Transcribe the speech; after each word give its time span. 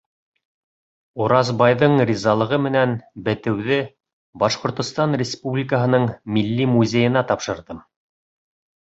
Уразбайҙың 1.25 1.97
ризалығы 2.09 2.57
менән 2.67 2.95
бетеүҙе 3.27 3.77
Башҡортостан 4.45 5.13
Республикаһының 5.23 6.09
Милли 6.39 6.67
музейына 6.73 7.25
тапшырҙым. 7.35 7.85